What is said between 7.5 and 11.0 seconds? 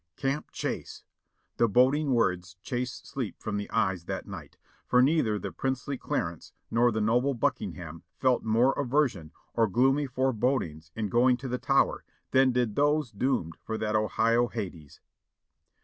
ingham felt more aversion, or gloomy forebodings